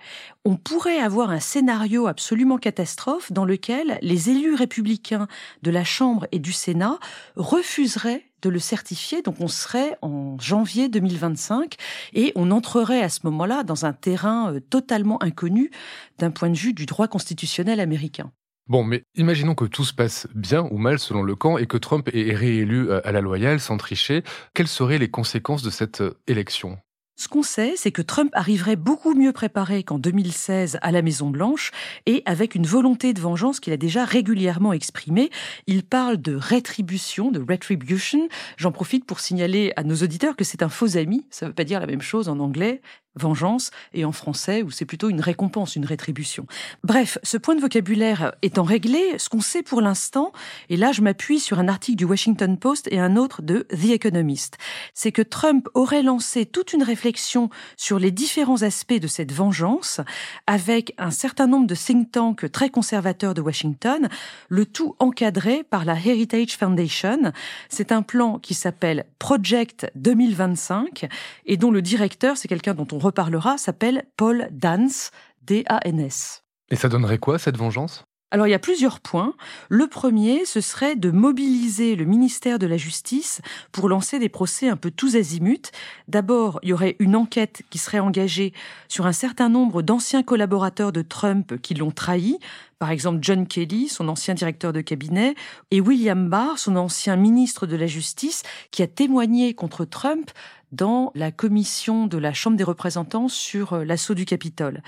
on 0.44 0.56
pourrait 0.56 1.00
avoir 1.00 1.31
un 1.31 1.40
scénario 1.40 2.06
absolument 2.06 2.58
catastrophe 2.58 3.32
dans 3.32 3.46
lequel 3.46 3.99
les 4.02 4.28
élus 4.28 4.55
républicains 4.55 5.26
de 5.62 5.70
la 5.70 5.84
Chambre 5.84 6.26
et 6.32 6.38
du 6.38 6.52
Sénat 6.52 6.98
refuserait 7.37 8.25
de 8.43 8.50
le 8.50 8.59
certifier. 8.59 9.23
Donc 9.23 9.37
on 9.41 9.49
serait 9.49 9.97
en 10.03 10.39
janvier 10.39 10.89
2025 10.89 11.77
et 12.15 12.33
on 12.37 12.50
entrerait 12.50 13.03
à 13.03 13.09
ce 13.09 13.21
moment-là 13.25 13.65
dans 13.65 13.85
un 13.85 13.93
terrain 13.93 14.53
euh, 14.53 14.61
totalement 14.61 15.23
inconnu 15.23 15.71
d'un 16.19 16.31
point 16.31 16.50
de 16.50 16.56
vue 16.56 16.73
du 16.73 16.87
droit 16.87 17.09
constitutionnel 17.09 17.81
américain. 17.81 18.33
Bon, 18.69 18.85
mais 18.85 19.05
imaginons 19.15 19.55
que 19.55 19.65
tout 19.65 19.85
se 19.85 19.95
passe 19.95 20.29
bien 20.35 20.69
ou 20.71 20.77
mal 20.77 20.99
selon 20.99 21.23
le 21.23 21.35
camp 21.35 21.56
et 21.56 21.67
que 21.67 21.79
Trump 21.79 22.11
est 22.12 22.35
réélu 22.35 22.91
euh, 22.91 23.01
à 23.06 23.12
la 23.12 23.23
loyale 23.23 23.61
sans 23.61 23.79
tricher. 23.79 24.23
Quelles 24.55 24.69
seraient 24.69 24.99
les 24.99 25.11
conséquences 25.11 25.62
de 25.62 25.71
cette 25.71 26.03
euh, 26.03 26.19
élection? 26.27 26.79
Ce 27.19 27.26
qu'on 27.26 27.43
sait, 27.43 27.75
c'est 27.75 27.91
que 27.91 28.00
Trump 28.00 28.31
arriverait 28.32 28.76
beaucoup 28.76 29.12
mieux 29.12 29.32
préparé 29.32 29.82
qu'en 29.82 29.99
2016 29.99 30.79
à 30.82 30.93
la 30.93 31.03
Maison-Blanche 31.03 31.73
et 32.06 32.23
avec 32.26 32.55
une 32.55 32.65
volonté 32.65 33.12
de 33.12 33.20
vengeance 33.20 33.59
qu'il 33.59 33.73
a 33.73 33.76
déjà 33.76 34.05
régulièrement 34.05 34.73
exprimée. 34.73 35.29
Il 35.67 35.82
parle 35.82 36.19
de 36.19 36.37
rétribution, 36.37 37.32
de 37.32 37.41
retribution. 37.41 38.29
J'en 38.56 38.70
profite 38.70 39.05
pour 39.05 39.19
signaler 39.19 39.73
à 39.75 39.82
nos 39.82 39.97
auditeurs 39.97 40.37
que 40.37 40.44
c'est 40.44 40.62
un 40.62 40.69
faux 40.69 40.97
ami. 40.97 41.26
Ça 41.31 41.47
ne 41.47 41.50
veut 41.50 41.55
pas 41.56 41.65
dire 41.65 41.81
la 41.81 41.87
même 41.87 42.03
chose 42.03 42.29
en 42.29 42.38
anglais 42.38 42.81
vengeance, 43.19 43.70
et 43.93 44.05
en 44.05 44.12
français, 44.12 44.62
où 44.62 44.70
c'est 44.70 44.85
plutôt 44.85 45.11
une 45.11 45.20
récompense, 45.20 45.76
une 45.76 45.85
rétribution. 45.85 46.47
Bref, 46.85 47.19
ce 47.23 47.37
point 47.37 47.55
de 47.55 47.61
vocabulaire 47.61 48.32
étant 48.43 48.62
réglé, 48.62 49.19
ce 49.19 49.29
qu'on 49.29 49.41
sait 49.41 49.62
pour 49.62 49.81
l'instant, 49.81 50.32
et 50.70 50.76
là 50.76 50.93
je 50.93 51.03
m'appuie 51.03 51.41
sur 51.41 51.59
un 51.59 51.69
article 51.69 51.97
du 51.97 52.05
Washington 52.05 52.56
Post 52.56 52.88
et 52.91 52.99
un 52.99 53.17
autre 53.17 53.43
de 53.43 53.67
The 53.70 53.91
Economist, 53.91 54.59
c'est 54.94 55.12
que 55.12 55.23
Trump 55.23 55.69
aurait 55.75 56.03
lancé 56.03 56.47
toute 56.47 56.73
une 56.73 56.82
réflexion 56.82 57.50
sur 57.76 57.99
les 57.99 58.11
différents 58.11 58.62
aspects 58.62 59.00
de 59.00 59.06
cette 59.06 59.32
vengeance, 59.32 60.00
avec 60.47 60.94
un 60.99 61.11
certain 61.11 61.47
nombre 61.47 61.67
de 61.67 61.75
think 61.75 62.11
tanks 62.12 62.50
très 62.53 62.70
conservateurs 62.70 63.35
de 63.35 63.41
Washington, 63.41 64.09
le 64.49 64.67
tout 64.67 64.94
encadré 64.99 65.65
par 65.65 65.85
la 65.85 65.94
Heritage 65.94 66.56
Foundation. 66.56 67.32
C'est 67.69 67.93
un 67.93 68.03
plan 68.03 68.38
qui 68.38 68.55
s'appelle 68.55 69.05
Project 69.19 69.91
2025, 69.94 71.09
et 71.47 71.56
dont 71.56 71.70
le 71.70 71.82
directeur, 71.82 72.37
c'est 72.37 72.49
quelqu'un 72.49 72.75
dont 72.75 72.88
on 72.93 72.99
reparlera 73.08 73.56
s'appelle 73.58 74.05
Paul 74.16 74.49
Dance, 74.50 75.10
D-A-N-S. 75.43 76.44
Et 76.70 76.76
ça 76.76 76.88
donnerait 76.88 77.19
quoi 77.19 77.38
cette 77.38 77.56
vengeance? 77.56 78.05
Alors 78.31 78.46
il 78.46 78.50
y 78.50 78.55
a 78.55 78.58
plusieurs 78.58 79.00
points. 79.00 79.32
Le 79.70 79.87
premier, 79.87 80.44
ce 80.44 80.60
serait 80.60 80.96
de 80.96 81.10
mobiliser 81.10 81.96
le 81.96 82.05
ministère 82.05 82.58
de 82.58 82.66
la 82.66 82.76
Justice 82.76 83.40
pour 83.72 83.88
lancer 83.88 84.19
des 84.19 84.28
procès 84.28 84.69
un 84.69 84.76
peu 84.76 84.90
tous 84.90 85.16
azimuts. 85.16 85.70
D'abord, 86.08 86.60
il 86.62 86.69
y 86.69 86.72
aurait 86.75 86.96
une 86.99 87.16
enquête 87.16 87.62
qui 87.70 87.78
serait 87.78 88.00
engagée 88.00 88.52
sur 88.87 89.06
un 89.06 89.14
certain 89.14 89.49
nombre 89.49 89.81
d'anciens 89.81 90.22
collaborateurs 90.22 90.93
de 90.93 91.00
Trump 91.00 91.58
qui 91.62 91.72
l'ont 91.72 91.90
trahi, 91.90 92.38
par 92.78 92.90
exemple 92.90 93.20
John 93.22 93.46
Kelly, 93.46 93.88
son 93.88 94.08
ancien 94.08 94.34
directeur 94.34 94.75
de 94.75 94.82
cabinet, 94.82 95.34
et 95.70 95.81
William 95.81 96.28
Barr, 96.28 96.58
son 96.58 96.76
ancien 96.76 97.16
ministre 97.16 97.66
de 97.66 97.76
la 97.76 97.87
Justice, 97.87 98.43
qui 98.70 98.82
a 98.82 98.87
témoigné 98.87 99.55
contre 99.55 99.87
Trump 99.87 100.31
dans 100.73 101.12
la 101.15 101.31
commission 101.31 102.06
de 102.06 102.19
la 102.19 102.32
Chambre 102.32 102.56
des 102.56 102.65
représentants 102.65 103.29
sur 103.29 103.75
euh, 103.75 103.85
l'assaut 103.85 104.15
du 104.15 104.25
Capitole. 104.25 104.82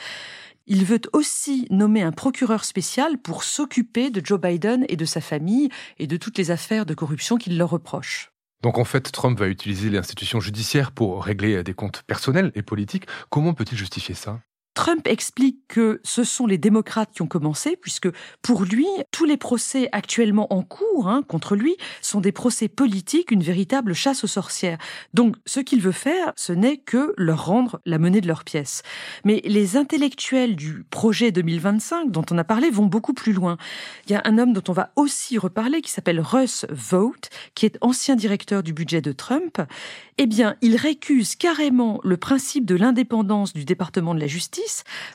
Il 0.66 0.84
veut 0.84 1.00
aussi 1.12 1.66
nommer 1.70 2.02
un 2.02 2.12
procureur 2.12 2.64
spécial 2.64 3.18
pour 3.18 3.42
s'occuper 3.42 4.10
de 4.10 4.24
Joe 4.24 4.40
Biden 4.40 4.84
et 4.88 4.96
de 4.96 5.04
sa 5.04 5.20
famille 5.20 5.68
et 5.98 6.06
de 6.06 6.16
toutes 6.16 6.38
les 6.38 6.50
affaires 6.50 6.86
de 6.86 6.94
corruption 6.94 7.36
qu'il 7.36 7.58
leur 7.58 7.70
reproche. 7.70 8.30
Donc 8.62 8.78
en 8.78 8.84
fait, 8.84 9.10
Trump 9.10 9.38
va 9.38 9.48
utiliser 9.48 9.88
l'institution 9.90 10.38
judiciaire 10.38 10.92
pour 10.92 11.24
régler 11.24 11.62
des 11.64 11.74
comptes 11.74 12.02
personnels 12.06 12.52
et 12.54 12.62
politiques. 12.62 13.06
Comment 13.30 13.54
peut-il 13.54 13.78
justifier 13.78 14.14
ça? 14.14 14.40
Trump 14.74 15.06
explique 15.08 15.58
que 15.66 16.00
ce 16.04 16.22
sont 16.22 16.46
les 16.46 16.56
démocrates 16.56 17.10
qui 17.12 17.22
ont 17.22 17.26
commencé, 17.26 17.76
puisque 17.76 18.08
pour 18.40 18.62
lui, 18.62 18.86
tous 19.10 19.24
les 19.24 19.36
procès 19.36 19.88
actuellement 19.90 20.52
en 20.52 20.62
cours 20.62 21.08
hein, 21.08 21.22
contre 21.26 21.56
lui 21.56 21.76
sont 22.00 22.20
des 22.20 22.30
procès 22.30 22.68
politiques, 22.68 23.32
une 23.32 23.42
véritable 23.42 23.94
chasse 23.94 24.22
aux 24.22 24.28
sorcières. 24.28 24.78
Donc 25.12 25.36
ce 25.44 25.58
qu'il 25.58 25.80
veut 25.80 25.90
faire, 25.90 26.32
ce 26.36 26.52
n'est 26.52 26.76
que 26.76 27.14
leur 27.16 27.46
rendre 27.46 27.80
la 27.84 27.98
monnaie 27.98 28.20
de 28.20 28.28
leur 28.28 28.44
pièce. 28.44 28.82
Mais 29.24 29.42
les 29.44 29.76
intellectuels 29.76 30.54
du 30.54 30.84
projet 30.88 31.32
2025 31.32 32.10
dont 32.10 32.24
on 32.30 32.38
a 32.38 32.44
parlé 32.44 32.70
vont 32.70 32.86
beaucoup 32.86 33.12
plus 33.12 33.32
loin. 33.32 33.56
Il 34.06 34.12
y 34.12 34.14
a 34.14 34.22
un 34.24 34.38
homme 34.38 34.52
dont 34.52 34.62
on 34.68 34.72
va 34.72 34.92
aussi 34.94 35.36
reparler 35.36 35.82
qui 35.82 35.90
s'appelle 35.90 36.20
Russ 36.20 36.64
Vogt, 36.70 37.28
qui 37.54 37.66
est 37.66 37.76
ancien 37.80 38.14
directeur 38.14 38.62
du 38.62 38.72
budget 38.72 39.00
de 39.00 39.12
Trump. 39.12 39.60
Eh 40.18 40.26
bien, 40.26 40.54
il 40.62 40.76
récuse 40.76 41.34
carrément 41.34 42.00
le 42.04 42.16
principe 42.16 42.66
de 42.66 42.76
l'indépendance 42.76 43.52
du 43.52 43.64
département 43.64 44.14
de 44.14 44.20
la 44.20 44.26
justice 44.26 44.59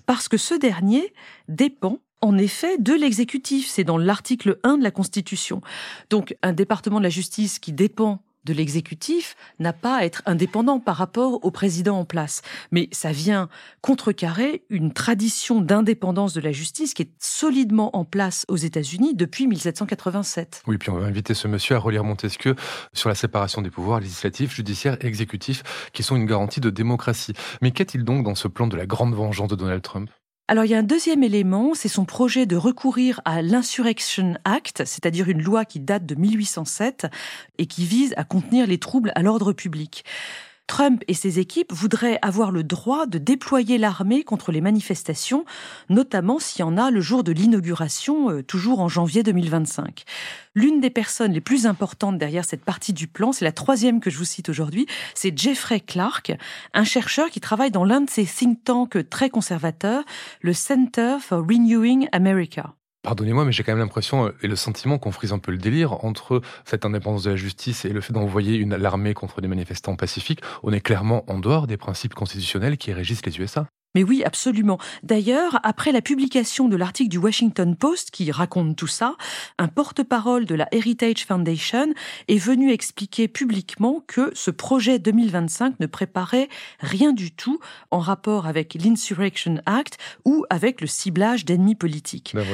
parce 0.06 0.28
que 0.28 0.38
ce 0.38 0.56
dernier 0.56 1.14
dépend 1.48 2.00
en 2.22 2.38
effet 2.38 2.78
de 2.78 2.94
l'exécutif. 2.94 3.70
C'est 3.70 3.84
dans 3.84 3.98
l'article 3.98 4.60
1 4.64 4.78
de 4.78 4.84
la 4.84 4.92
Constitution. 4.92 5.62
Donc 6.10 6.36
un 6.42 6.54
département 6.54 7.00
de 7.00 7.04
la 7.04 7.10
justice 7.10 7.60
qui 7.60 7.72
dépend 7.72 8.22
de 8.46 8.54
l'exécutif 8.54 9.36
n'a 9.60 9.74
pas 9.74 9.98
à 9.98 10.06
être 10.06 10.22
indépendant 10.26 10.80
par 10.80 10.98
rapport 10.98 11.44
au 11.44 11.52
président 11.52 12.00
en 12.00 12.06
place. 12.06 12.42
Mais 12.72 12.90
ça 12.92 13.12
vient 13.12 13.50
contrecarrer 13.82 14.64
une 14.70 14.94
tradition 14.94 15.62
d'indépendance 15.62 16.34
de 16.34 16.42
la 16.42 16.52
justice 16.52 16.94
qui 16.94 17.04
est 17.04 17.12
solidement 17.20 17.96
en 17.96 18.06
place 18.06 18.46
aux 18.48 18.56
États-Unis 18.56 19.16
depuis 19.16 19.48
1787. 19.48 20.64
Oui, 20.68 20.78
puis 20.78 20.90
on 20.90 20.98
va 20.98 21.06
inviter 21.06 21.34
ce 21.34 21.48
monsieur 21.48 21.76
à 21.76 21.80
relire 21.80 22.04
Montesquieu 22.04 22.56
sur 22.94 23.10
la 23.10 23.16
séparation 23.16 23.62
des 23.62 23.70
pouvoirs 23.70 24.00
législatifs, 24.00 24.54
judiciaires 24.54 24.98
et 25.02 25.08
exécutifs, 25.08 25.90
qui 25.94 26.04
sont 26.04 26.16
une 26.16 26.26
garantie 26.26 26.60
de 26.60 26.70
démocratie. 26.70 27.34
Mais 27.62 27.72
qu'est-il 27.72 28.04
donc 28.04 28.24
dans 28.24 28.36
ce 28.36 28.48
plan 28.48 28.68
de 28.68 28.78
la 28.78 28.86
grande 28.86 29.14
vengeance 29.14 29.50
de 29.50 29.56
Donald 29.56 29.82
Trump? 29.82 30.10
Alors 30.48 30.64
il 30.66 30.70
y 30.70 30.76
a 30.76 30.78
un 30.78 30.84
deuxième 30.84 31.24
élément, 31.24 31.74
c'est 31.74 31.90
son 31.90 32.06
projet 32.06 32.46
de 32.46 32.56
recourir 32.56 33.20
à 33.26 33.42
l'Insurrection 33.42 34.36
Act, 34.44 34.84
c'est-à-dire 34.86 35.28
une 35.28 35.42
loi 35.42 35.66
qui 35.66 35.80
date 35.80 36.06
de 36.06 36.14
1807 36.14 37.08
et 37.58 37.66
qui 37.66 37.84
vise 37.84 38.14
à 38.16 38.26
contenir 38.26 38.68
les 38.68 38.78
troubles 38.78 39.12
à 39.16 39.24
l'ordre 39.24 39.54
public. 39.54 40.06
Trump 40.68 41.04
et 41.08 41.14
ses 41.14 41.40
équipes 41.40 41.72
voudraient 41.72 42.20
avoir 42.22 42.52
le 42.52 42.64
droit 42.64 43.06
de 43.06 43.18
déployer 43.18 43.78
l'armée 43.78 44.24
contre 44.24 44.52
les 44.52 44.62
manifestations, 44.62 45.46
notamment 45.90 46.40
s'il 46.40 46.62
y 46.62 46.64
en 46.64 46.78
a 46.78 46.92
le 46.92 47.02
jour 47.02 47.24
de 47.24 47.32
l'inauguration, 47.32 48.30
euh, 48.32 48.44
toujours 48.44 48.80
en 48.80 48.88
janvier 48.88 49.24
2025. 49.24 50.04
L'une 50.56 50.80
des 50.80 50.90
personnes 50.90 51.34
les 51.34 51.42
plus 51.42 51.68
importantes 51.68 52.18
derrière 52.18 52.46
cette 52.46 52.64
partie 52.64 52.94
du 52.94 53.08
plan, 53.08 53.32
c'est 53.32 53.46
la 53.46 53.52
troisième 53.52 54.00
que 54.00 54.10
je 54.10 54.18
vous 54.18 54.26
cite 54.26 54.50
aujourd'hui, 54.50 54.88
c'est 55.14 55.38
Jeffrey 55.38 55.80
Clark, 55.80 56.34
un 56.74 56.84
chercheur 56.84 57.30
qui 57.30 57.42
travaille 57.42 57.72
dans 57.72 57.86
l'un 57.86 58.02
de 58.02 58.10
ces 58.10 58.26
think 58.26 58.64
tanks 58.64 59.10
très 59.10 59.30
conservateurs, 59.30 60.04
le 60.42 60.54
Center 60.54 61.18
for 61.20 61.46
Renewing 61.48 62.08
America. 62.12 62.74
Pardonnez-moi, 63.06 63.46
mais 63.46 63.52
j'ai 63.52 63.62
quand 63.62 63.72
même 63.74 63.82
l'impression 63.82 64.26
euh, 64.26 64.36
et 64.42 64.48
le 64.48 64.56
sentiment 64.56 64.98
qu'on 64.98 65.12
frise 65.12 65.32
un 65.32 65.38
peu 65.38 65.52
le 65.52 65.60
délire 65.60 66.04
entre 66.04 66.42
cette 66.66 66.86
indépendance 66.86 67.24
de 67.26 67.30
la 67.30 67.36
justice 67.36 67.86
et 67.86 67.90
le 67.90 68.02
fait 68.02 68.14
d'envoyer 68.14 68.56
une 68.56 68.76
l'armée 68.76 69.14
contre 69.14 69.42
des 69.42 69.48
manifestants 69.48 69.96
pacifiques. 69.96 70.42
On 70.64 70.74
est 70.74 70.82
clairement 70.82 71.24
en 71.28 71.38
dehors 71.38 71.68
des 71.68 71.78
principes 71.78 72.16
constitutionnels 72.16 72.78
qui 72.78 72.94
régissent 72.94 73.24
les 73.24 73.40
USA. 73.40 73.68
Mais 73.96 74.04
oui, 74.04 74.24
absolument. 74.26 74.78
D'ailleurs, 75.04 75.60
après 75.64 75.94
la 75.94 76.02
publication 76.02 76.68
de 76.68 76.76
l'article 76.76 77.10
du 77.10 77.18
Washington 77.18 77.76
Post 77.78 78.12
qui 78.12 78.30
raconte 78.30 78.76
tout 78.76 78.88
ça, 78.88 79.16
un 79.58 79.70
porte-parole 79.70 80.46
de 80.46 80.54
la 80.54 80.68
Heritage 80.74 81.26
Foundation 81.26 81.94
est 82.28 82.38
venu 82.38 82.72
expliquer 82.72 83.30
publiquement 83.30 84.04
que 84.06 84.32
ce 84.36 84.52
projet 84.52 85.00
2025 85.00 85.80
ne 85.80 85.88
préparait 85.88 86.50
rien 86.82 87.14
du 87.14 87.32
tout 87.32 87.60
en 87.90 88.00
rapport 88.00 88.48
avec 88.48 88.74
l'Insurrection 88.74 89.62
Act 89.66 89.98
ou 90.26 90.46
avec 90.50 90.82
le 90.82 90.88
ciblage 90.88 91.46
d'ennemis 91.46 91.76
politiques. 91.76 92.34
Ben 92.36 92.46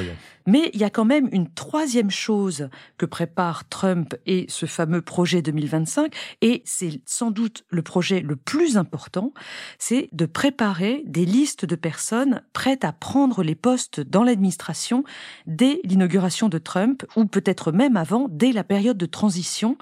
Mais 0.46 0.70
il 0.74 0.80
y 0.80 0.84
a 0.84 0.90
quand 0.90 1.04
même 1.04 1.28
une 1.32 1.48
troisième 1.48 2.10
chose 2.10 2.68
que 2.98 3.06
prépare 3.06 3.68
Trump 3.68 4.14
et 4.26 4.46
ce 4.48 4.66
fameux 4.66 5.02
projet 5.02 5.42
2025, 5.42 6.14
et 6.40 6.62
c'est 6.64 7.00
sans 7.06 7.30
doute 7.30 7.64
le 7.68 7.82
projet 7.82 8.20
le 8.20 8.36
plus 8.36 8.76
important, 8.76 9.32
c'est 9.78 10.08
de 10.12 10.26
préparer 10.26 11.02
des 11.06 11.24
liste 11.24 11.64
de 11.64 11.76
personnes 11.76 12.42
prêtes 12.52 12.84
à 12.84 12.92
prendre 12.92 13.42
les 13.42 13.54
postes 13.54 14.00
dans 14.00 14.22
l'administration 14.22 15.04
dès 15.46 15.80
l'inauguration 15.84 16.48
de 16.48 16.58
Trump, 16.58 17.04
ou 17.16 17.26
peut-être 17.26 17.72
même 17.72 17.96
avant, 17.96 18.28
dès 18.30 18.52
la 18.52 18.64
période 18.64 18.98
de 18.98 19.06
transition 19.06 19.76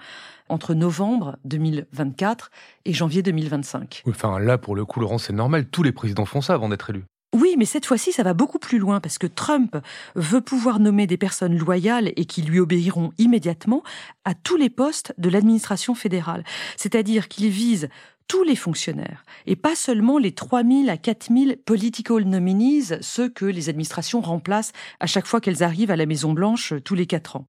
entre 0.49 0.75
novembre 0.75 1.39
2024 1.45 2.51
et 2.85 2.93
janvier 2.93 3.23
2025. 3.23 4.03
Enfin, 4.09 4.39
là, 4.39 4.59
pour 4.59 4.75
le 4.75 4.85
coup, 4.85 5.01
Laurent, 5.01 5.19
c'est 5.19 5.33
normal. 5.33 5.67
Tous 5.67 5.83
les 5.83 5.93
présidents 5.93 6.25
font 6.25 6.41
ça 6.41 6.55
avant 6.55 6.69
d'être 6.69 6.91
élus. 6.91 7.05
Oui, 7.33 7.55
mais 7.57 7.65
cette 7.65 7.87
fois-ci, 7.87 8.11
ça 8.11 8.25
va 8.25 8.35
beaucoup 8.35 8.59
plus 8.59 8.79
loin 8.79 8.99
parce 8.99 9.19
que 9.19 9.29
Trump 9.29 9.77
veut 10.17 10.41
pouvoir 10.41 10.81
nommer 10.81 11.07
des 11.07 11.17
personnes 11.17 11.57
loyales 11.57 12.13
et 12.17 12.25
qui 12.25 12.43
lui 12.43 12.59
obéiront 12.59 13.13
immédiatement 13.19 13.85
à 14.25 14.35
tous 14.35 14.57
les 14.57 14.71
postes 14.71 15.15
de 15.17 15.29
l'administration 15.29 15.95
fédérale. 15.95 16.45
C'est-à-dire 16.77 17.29
qu'il 17.29 17.49
vise 17.49 17.89
tous 18.27 18.45
les 18.45 18.55
fonctionnaires, 18.55 19.25
et 19.47 19.57
pas 19.57 19.75
seulement 19.75 20.17
les 20.17 20.31
3000 20.31 20.89
à 20.89 20.97
4000 20.97 21.57
political 21.65 22.23
nominees, 22.23 23.01
ceux 23.01 23.29
que 23.29 23.45
les 23.45 23.69
administrations 23.69 24.21
remplacent 24.21 24.73
à 25.01 25.09
chaque 25.09 25.27
fois 25.27 25.41
qu'elles 25.41 25.65
arrivent 25.65 25.91
à 25.91 25.97
la 25.97 26.07
Maison-Blanche 26.07 26.75
tous 26.85 26.95
les 26.95 27.07
quatre 27.07 27.35
ans. 27.35 27.49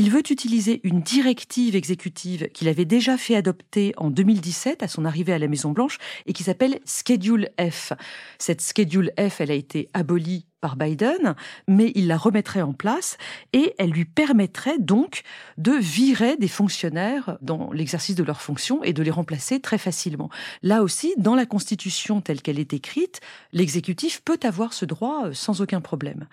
Il 0.00 0.12
veut 0.12 0.22
utiliser 0.30 0.80
une 0.84 1.00
directive 1.00 1.74
exécutive 1.74 2.50
qu'il 2.50 2.68
avait 2.68 2.84
déjà 2.84 3.16
fait 3.16 3.34
adopter 3.34 3.94
en 3.96 4.10
2017 4.10 4.84
à 4.84 4.86
son 4.86 5.04
arrivée 5.04 5.32
à 5.32 5.40
la 5.40 5.48
Maison 5.48 5.72
Blanche 5.72 5.98
et 6.26 6.32
qui 6.32 6.44
s'appelle 6.44 6.78
Schedule 6.84 7.48
F. 7.60 7.94
Cette 8.38 8.62
Schedule 8.62 9.10
F, 9.18 9.40
elle 9.40 9.50
a 9.50 9.54
été 9.54 9.88
abolie 9.94 10.46
par 10.60 10.76
Biden, 10.76 11.34
mais 11.66 11.92
il 11.94 12.06
la 12.08 12.16
remettrait 12.16 12.62
en 12.62 12.72
place 12.72 13.16
et 13.52 13.74
elle 13.78 13.90
lui 13.90 14.04
permettrait 14.04 14.78
donc 14.78 15.22
de 15.56 15.72
virer 15.72 16.36
des 16.36 16.48
fonctionnaires 16.48 17.38
dans 17.42 17.70
l'exercice 17.72 18.16
de 18.16 18.24
leurs 18.24 18.40
fonctions 18.40 18.82
et 18.82 18.92
de 18.92 19.02
les 19.02 19.10
remplacer 19.10 19.60
très 19.60 19.78
facilement. 19.78 20.30
Là 20.62 20.82
aussi, 20.82 21.14
dans 21.16 21.34
la 21.34 21.46
Constitution 21.46 22.20
telle 22.20 22.42
qu'elle 22.42 22.58
est 22.58 22.72
écrite, 22.72 23.20
l'exécutif 23.52 24.22
peut 24.24 24.40
avoir 24.42 24.72
ce 24.72 24.84
droit 24.84 25.26
euh, 25.26 25.32
sans 25.32 25.60
aucun 25.60 25.80
problème. 25.80 26.26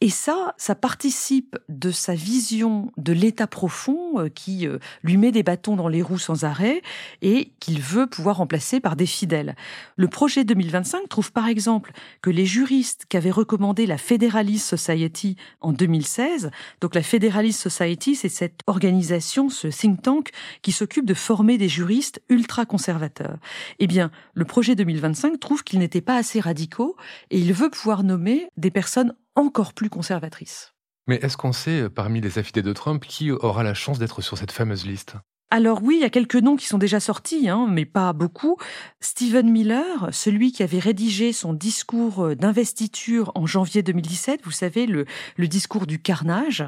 Et 0.00 0.10
ça, 0.10 0.54
ça 0.56 0.74
participe 0.74 1.58
de 1.68 1.90
sa 1.90 2.14
vision 2.14 2.92
de 2.96 3.12
l'État 3.12 3.46
profond 3.46 4.20
euh, 4.20 4.28
qui 4.28 4.66
euh, 4.66 4.78
lui 5.02 5.16
met 5.16 5.32
des 5.32 5.42
bâtons 5.42 5.76
dans 5.76 5.88
les 5.88 6.02
roues 6.02 6.18
sans 6.18 6.44
arrêt 6.44 6.82
et 7.20 7.52
qu'il 7.60 7.80
veut 7.80 8.06
pouvoir 8.06 8.36
remplacer 8.36 8.80
par 8.80 8.96
des 8.96 9.06
fidèles. 9.06 9.56
Le 9.96 10.08
projet 10.08 10.44
2025 10.44 11.08
trouve 11.08 11.32
par 11.32 11.48
exemple 11.48 11.92
que 12.22 12.30
les 12.30 12.46
juristes 12.46 13.06
qu'avait 13.08 13.30
recommandé 13.30 13.57
la 13.86 13.98
Federalist 13.98 14.66
Society 14.66 15.36
en 15.60 15.72
2016. 15.72 16.50
Donc 16.80 16.94
la 16.94 17.02
Federalist 17.02 17.60
Society, 17.60 18.14
c'est 18.14 18.28
cette 18.28 18.60
organisation, 18.66 19.48
ce 19.48 19.68
think 19.68 20.02
tank 20.02 20.30
qui 20.62 20.72
s'occupe 20.72 21.06
de 21.06 21.14
former 21.14 21.58
des 21.58 21.68
juristes 21.68 22.22
ultra-conservateurs. 22.28 23.38
Eh 23.78 23.86
bien, 23.86 24.10
le 24.34 24.44
projet 24.44 24.74
2025 24.74 25.38
trouve 25.40 25.64
qu'ils 25.64 25.78
n'étaient 25.78 26.00
pas 26.00 26.16
assez 26.16 26.40
radicaux 26.40 26.96
et 27.30 27.38
il 27.38 27.52
veut 27.52 27.70
pouvoir 27.70 28.02
nommer 28.02 28.48
des 28.56 28.70
personnes 28.70 29.14
encore 29.34 29.72
plus 29.72 29.90
conservatrices. 29.90 30.74
Mais 31.06 31.16
est-ce 31.22 31.36
qu'on 31.36 31.52
sait, 31.52 31.82
euh, 31.82 31.88
parmi 31.88 32.20
les 32.20 32.38
affidés 32.38 32.62
de 32.62 32.72
Trump, 32.72 33.04
qui 33.06 33.30
aura 33.30 33.62
la 33.62 33.74
chance 33.74 33.98
d'être 33.98 34.20
sur 34.20 34.36
cette 34.36 34.52
fameuse 34.52 34.86
liste? 34.86 35.16
Alors 35.50 35.82
oui, 35.82 35.96
il 35.96 36.02
y 36.02 36.04
a 36.04 36.10
quelques 36.10 36.36
noms 36.36 36.56
qui 36.56 36.66
sont 36.66 36.76
déjà 36.76 37.00
sortis, 37.00 37.48
hein, 37.48 37.66
mais 37.70 37.86
pas 37.86 38.12
beaucoup. 38.12 38.58
Stephen 39.00 39.50
Miller, 39.50 40.10
celui 40.12 40.52
qui 40.52 40.62
avait 40.62 40.78
rédigé 40.78 41.32
son 41.32 41.54
discours 41.54 42.26
euh, 42.26 42.36
d'investiture 42.36 43.32
en 43.34 43.46
janvier 43.46 43.82
2017, 43.82 44.42
vous 44.44 44.50
savez, 44.50 44.84
le, 44.84 45.06
le 45.36 45.48
discours 45.48 45.86
du 45.86 46.02
carnage. 46.02 46.66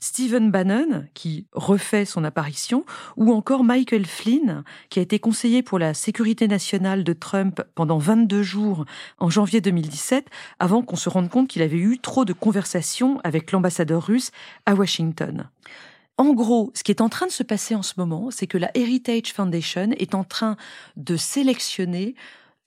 Stephen 0.00 0.50
Bannon, 0.50 1.06
qui 1.14 1.46
refait 1.52 2.04
son 2.04 2.24
apparition, 2.24 2.84
ou 3.16 3.32
encore 3.32 3.62
Michael 3.62 4.04
Flynn, 4.04 4.64
qui 4.90 4.98
a 4.98 5.02
été 5.02 5.20
conseiller 5.20 5.62
pour 5.62 5.78
la 5.78 5.94
sécurité 5.94 6.48
nationale 6.48 7.04
de 7.04 7.12
Trump 7.12 7.62
pendant 7.76 7.98
22 7.98 8.42
jours 8.42 8.84
en 9.20 9.30
janvier 9.30 9.60
2017, 9.60 10.26
avant 10.58 10.82
qu'on 10.82 10.96
se 10.96 11.08
rende 11.08 11.28
compte 11.28 11.46
qu'il 11.46 11.62
avait 11.62 11.76
eu 11.76 12.00
trop 12.00 12.24
de 12.24 12.32
conversations 12.32 13.20
avec 13.22 13.52
l'ambassadeur 13.52 14.04
russe 14.04 14.32
à 14.66 14.74
Washington. 14.74 15.48
En 16.18 16.34
gros, 16.34 16.72
ce 16.74 16.82
qui 16.82 16.90
est 16.90 17.00
en 17.00 17.08
train 17.08 17.26
de 17.26 17.32
se 17.32 17.44
passer 17.44 17.76
en 17.76 17.82
ce 17.82 17.94
moment, 17.96 18.30
c'est 18.32 18.48
que 18.48 18.58
la 18.58 18.76
Heritage 18.76 19.32
Foundation 19.32 19.90
est 19.98 20.16
en 20.16 20.24
train 20.24 20.56
de 20.96 21.16
sélectionner 21.16 22.16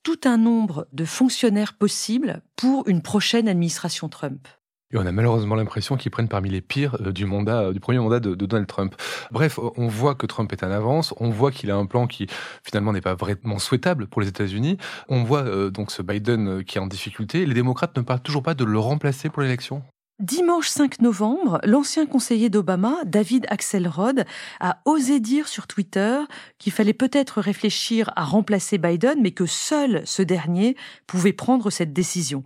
tout 0.03 0.21
un 0.23 0.37
nombre 0.37 0.87
de 0.93 1.03
fonctionnaires 1.03 1.73
possibles 1.73 2.41
pour 2.55 2.87
une 2.87 3.01
prochaine 3.01 3.49
administration 3.49 4.07
Trump. 4.07 4.47
Et 4.93 4.97
on 4.97 5.05
a 5.05 5.11
malheureusement 5.11 5.55
l'impression 5.55 5.95
qu'ils 5.95 6.11
prennent 6.11 6.27
parmi 6.27 6.49
les 6.49 6.61
pires 6.61 6.97
euh, 7.01 7.11
du 7.11 7.25
mandat, 7.25 7.61
euh, 7.61 7.73
du 7.73 7.79
premier 7.79 7.99
mandat 7.99 8.19
de, 8.19 8.35
Donald 8.35 8.67
Trump. 8.67 8.95
Bref, 9.31 9.59
on 9.77 9.87
voit 9.87 10.15
que 10.15 10.25
Trump 10.25 10.51
est 10.51 10.63
en 10.63 10.71
avance, 10.71 11.13
on 11.17 11.29
voit 11.29 11.51
qu'il 11.51 11.71
a 11.71 11.75
un 11.75 11.85
plan 11.85 12.07
qui 12.07 12.27
finalement 12.63 12.91
n'est 12.93 13.01
pas 13.01 13.15
vraiment 13.15 13.59
souhaitable 13.59 14.07
pour 14.07 14.21
les 14.21 14.27
États-Unis. 14.27 14.77
On 15.07 15.23
voit 15.23 15.43
euh, 15.43 15.69
donc 15.69 15.91
ce 15.91 16.01
Biden 16.01 16.63
qui 16.63 16.77
est 16.77 16.81
en 16.81 16.87
difficulté. 16.87 17.45
Les 17.45 17.53
démocrates 17.53 17.95
ne 17.97 18.01
parlent 18.01 18.21
toujours 18.21 18.43
pas 18.43 18.53
de 18.53 18.65
le 18.65 18.79
remplacer 18.79 19.29
pour 19.29 19.41
l'élection. 19.41 19.83
Dimanche 20.21 20.67
5 20.67 21.01
novembre, 21.01 21.59
l'ancien 21.63 22.05
conseiller 22.05 22.51
d'Obama, 22.51 22.93
David 23.05 23.47
Axelrod, 23.49 24.23
a 24.59 24.77
osé 24.85 25.19
dire 25.19 25.47
sur 25.47 25.65
Twitter 25.65 26.19
qu'il 26.59 26.71
fallait 26.71 26.93
peut-être 26.93 27.41
réfléchir 27.41 28.11
à 28.15 28.23
remplacer 28.23 28.77
Biden, 28.77 29.19
mais 29.19 29.31
que 29.31 29.47
seul 29.47 30.03
ce 30.05 30.21
dernier 30.21 30.75
pouvait 31.07 31.33
prendre 31.33 31.71
cette 31.71 31.91
décision. 31.91 32.43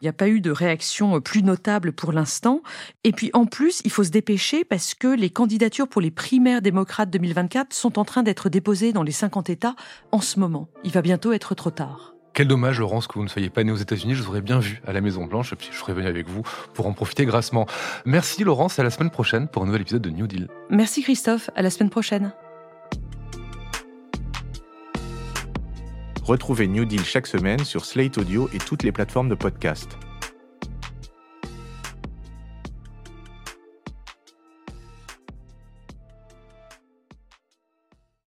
Il 0.00 0.04
n'y 0.04 0.08
a 0.08 0.12
pas 0.12 0.28
eu 0.28 0.40
de 0.40 0.52
réaction 0.52 1.20
plus 1.20 1.42
notable 1.42 1.92
pour 1.92 2.12
l'instant. 2.12 2.62
Et 3.02 3.10
puis 3.10 3.30
en 3.32 3.44
plus, 3.44 3.80
il 3.84 3.90
faut 3.90 4.04
se 4.04 4.10
dépêcher 4.10 4.64
parce 4.64 4.94
que 4.94 5.08
les 5.08 5.30
candidatures 5.30 5.88
pour 5.88 6.02
les 6.02 6.12
primaires 6.12 6.62
démocrates 6.62 7.10
2024 7.10 7.72
sont 7.72 7.98
en 7.98 8.04
train 8.04 8.22
d'être 8.22 8.48
déposées 8.48 8.92
dans 8.92 9.02
les 9.02 9.10
50 9.10 9.50
États 9.50 9.74
en 10.12 10.20
ce 10.20 10.38
moment. 10.38 10.68
Il 10.84 10.92
va 10.92 11.02
bientôt 11.02 11.32
être 11.32 11.56
trop 11.56 11.72
tard. 11.72 12.15
Quel 12.36 12.48
dommage, 12.48 12.80
Laurence, 12.80 13.06
que 13.06 13.14
vous 13.14 13.24
ne 13.24 13.30
soyez 13.30 13.48
pas 13.48 13.64
né 13.64 13.72
aux 13.72 13.76
États-Unis. 13.76 14.14
Je 14.14 14.22
vous 14.22 14.28
aurais 14.28 14.42
bien 14.42 14.58
vu 14.58 14.82
à 14.86 14.92
la 14.92 15.00
Maison 15.00 15.24
Blanche, 15.24 15.54
et 15.54 15.56
puis 15.56 15.70
je 15.72 15.78
serais 15.78 15.94
venu 15.94 16.06
avec 16.06 16.28
vous 16.28 16.42
pour 16.74 16.86
en 16.86 16.92
profiter 16.92 17.24
grassement. 17.24 17.64
Merci, 18.04 18.44
Laurence. 18.44 18.78
À 18.78 18.82
la 18.82 18.90
semaine 18.90 19.08
prochaine 19.08 19.48
pour 19.48 19.62
un 19.62 19.64
nouvel 19.64 19.80
épisode 19.80 20.02
de 20.02 20.10
New 20.10 20.26
Deal. 20.26 20.46
Merci, 20.68 21.02
Christophe. 21.02 21.48
À 21.56 21.62
la 21.62 21.70
semaine 21.70 21.88
prochaine. 21.88 22.34
Retrouvez 26.24 26.68
New 26.68 26.84
Deal 26.84 27.02
chaque 27.06 27.26
semaine 27.26 27.64
sur 27.64 27.86
Slate 27.86 28.18
Audio 28.18 28.50
et 28.52 28.58
toutes 28.58 28.82
les 28.82 28.92
plateformes 28.92 29.30
de 29.30 29.34
podcast. 29.34 29.96